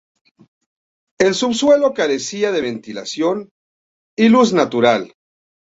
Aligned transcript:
El 1.19 1.35
subsuelo 1.35 1.93
carecía 1.93 2.51
de 2.51 2.61
ventilación 2.61 3.51
y 4.17 4.29
luz 4.29 4.51
natural. 4.51 5.13